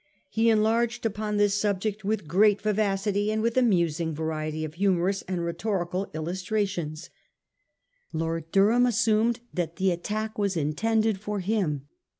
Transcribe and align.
He 0.31 0.49
enlarged 0.49 1.05
upon 1.05 1.37
this 1.37 1.53
subject 1.61 2.03
with 2.03 2.27
great 2.27 2.59
vivacity 2.59 3.31
and 3.31 3.39
with 3.39 3.55
amusing 3.55 4.15
variety 4.15 4.65
of 4.65 4.73
humorous 4.73 5.21
and 5.27 5.45
rhetorical 5.45 6.09
illustration. 6.15 6.95
Lord 8.11 8.51
Durham 8.51 8.87
assumed 8.87 9.41
that 9.53 9.75
the 9.75 9.91
attack 9.91 10.39
was 10.39 10.57
intended 10.57 11.19
for 11.19 11.39
him. 11.39 11.85